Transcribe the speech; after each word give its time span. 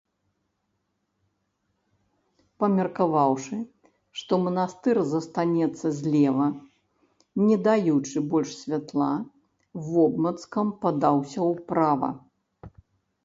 Памеркаваўшы, 2.61 3.57
што 4.21 4.33
манастыр 4.45 4.99
застанецца 5.13 5.87
злева, 5.99 6.47
не 7.47 7.55
даючы 7.67 8.17
больш 8.31 8.49
святла, 8.61 9.11
вобмацкам 9.91 10.67
падаўся 10.87 11.39
ўправа. 11.51 12.11